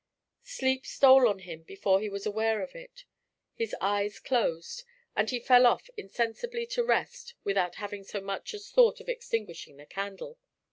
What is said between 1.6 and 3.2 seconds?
before he was aware of it.